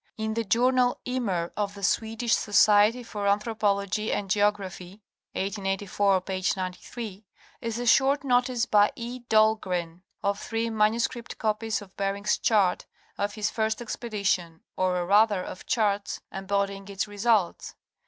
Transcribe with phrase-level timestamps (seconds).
[0.17, 5.01] In the journal,'' Ymer," of the Swedish Society for Anthropology and Geog raphy
[5.33, 6.43] (1884, p.
[6.57, 7.25] 93)
[7.61, 9.19] is a short notice by E.
[9.29, 12.87] Dahlgren of three manuscript copies of Bering's chart
[13.19, 17.75] of his first expedition, or rather of charts embodying its results.